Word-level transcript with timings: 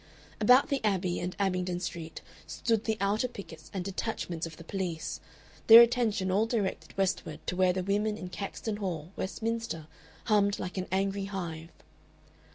About 0.39 0.69
the 0.69 0.83
Abbey 0.83 1.19
and 1.19 1.35
Abingdon 1.37 1.79
Street 1.79 2.21
stood 2.47 2.85
the 2.85 2.97
outer 2.99 3.27
pickets 3.27 3.69
and 3.71 3.85
detachments 3.85 4.47
of 4.47 4.57
the 4.57 4.63
police, 4.63 5.19
their 5.67 5.83
attention 5.83 6.31
all 6.31 6.47
directed 6.47 6.97
westward 6.97 7.39
to 7.45 7.55
where 7.55 7.71
the 7.71 7.83
women 7.83 8.17
in 8.17 8.29
Caxton 8.29 8.77
Hall, 8.77 9.11
Westminster, 9.15 9.85
hummed 10.25 10.57
like 10.57 10.75
an 10.79 10.87
angry 10.91 11.25
hive. 11.25 11.69